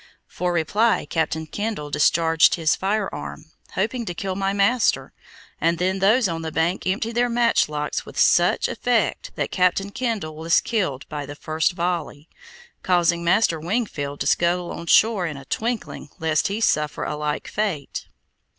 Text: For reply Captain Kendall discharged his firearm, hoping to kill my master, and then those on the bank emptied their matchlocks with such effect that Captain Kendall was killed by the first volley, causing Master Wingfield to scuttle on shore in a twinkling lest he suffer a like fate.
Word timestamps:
For 0.25 0.51
reply 0.51 1.05
Captain 1.07 1.45
Kendall 1.45 1.91
discharged 1.91 2.55
his 2.55 2.75
firearm, 2.75 3.51
hoping 3.75 4.03
to 4.05 4.15
kill 4.15 4.33
my 4.33 4.51
master, 4.51 5.13
and 5.61 5.77
then 5.77 5.99
those 5.99 6.27
on 6.27 6.41
the 6.41 6.51
bank 6.51 6.87
emptied 6.87 7.11
their 7.13 7.29
matchlocks 7.29 8.03
with 8.03 8.17
such 8.19 8.67
effect 8.67 9.29
that 9.35 9.51
Captain 9.51 9.91
Kendall 9.91 10.35
was 10.37 10.59
killed 10.59 11.07
by 11.07 11.27
the 11.27 11.35
first 11.35 11.73
volley, 11.73 12.27
causing 12.81 13.23
Master 13.23 13.59
Wingfield 13.59 14.21
to 14.21 14.25
scuttle 14.25 14.71
on 14.71 14.87
shore 14.87 15.27
in 15.27 15.37
a 15.37 15.45
twinkling 15.45 16.09
lest 16.17 16.47
he 16.47 16.61
suffer 16.61 17.03
a 17.03 17.15
like 17.15 17.47
fate. 17.47 18.07